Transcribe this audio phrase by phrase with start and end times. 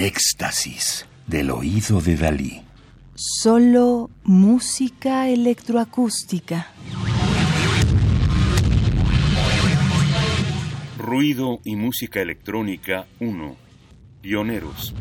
[0.00, 2.62] El éxtasis del oído de Dalí.
[3.14, 6.68] Solo música electroacústica.
[10.96, 13.56] Ruido y música electrónica 1.
[14.22, 14.94] Pioneros.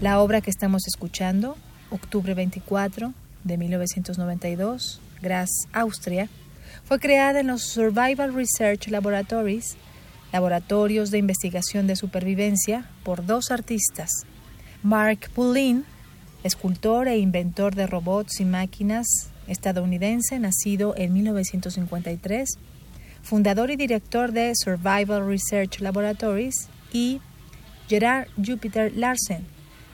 [0.00, 1.54] La obra que estamos escuchando,
[1.90, 3.12] octubre 24
[3.42, 6.30] de 1992, Graz, Austria,
[6.84, 9.76] fue creada en los Survival Research Laboratories,
[10.34, 14.10] laboratorios de investigación de supervivencia, por dos artistas.
[14.82, 15.84] Mark Pullin,
[16.42, 19.06] escultor e inventor de robots y máquinas
[19.46, 22.48] estadounidense, nacido en 1953,
[23.22, 27.20] fundador y director de Survival Research Laboratories, y
[27.88, 29.46] Gerard Jupiter Larsen,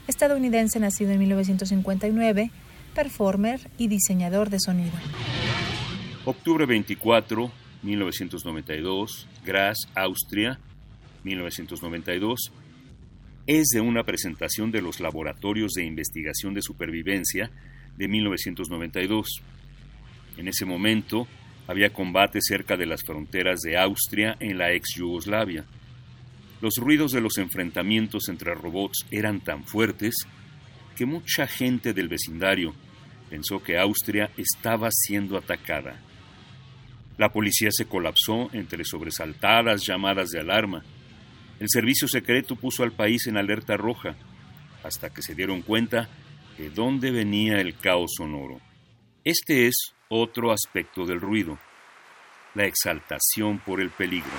[0.09, 2.51] estadounidense nacido en 1959,
[2.95, 4.97] performer y diseñador de sonido.
[6.25, 7.51] Octubre 24,
[7.83, 10.59] 1992, Graz, Austria,
[11.25, 12.53] 1992,
[13.47, 17.51] es de una presentación de los Laboratorios de Investigación de Supervivencia
[17.97, 19.43] de 1992.
[20.37, 21.27] En ese momento
[21.67, 25.65] había combate cerca de las fronteras de Austria en la ex Yugoslavia.
[26.61, 30.27] Los ruidos de los enfrentamientos entre robots eran tan fuertes
[30.97, 32.75] que mucha gente del vecindario
[33.31, 36.01] pensó que Austria estaba siendo atacada.
[37.21, 40.83] La policía se colapsó entre sobresaltadas llamadas de alarma.
[41.59, 44.17] El servicio secreto puso al país en alerta roja,
[44.83, 46.09] hasta que se dieron cuenta
[46.57, 48.59] de dónde venía el caos sonoro.
[49.23, 51.59] Este es otro aspecto del ruido,
[52.55, 54.33] la exaltación por el peligro.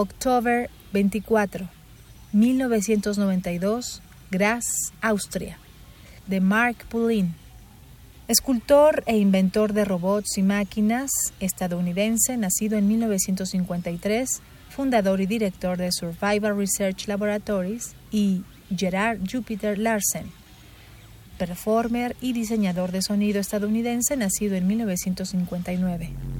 [0.00, 1.68] October 24,
[2.32, 4.00] 1992,
[4.30, 4.64] Graz,
[5.02, 5.58] Austria,
[6.26, 7.34] de Mark Pullin,
[8.26, 15.92] escultor e inventor de robots y máquinas estadounidense, nacido en 1953, fundador y director de
[15.92, 18.42] Survival Research Laboratories, y
[18.74, 20.32] Gerard Jupiter Larsen,
[21.36, 26.39] performer y diseñador de sonido estadounidense, nacido en 1959.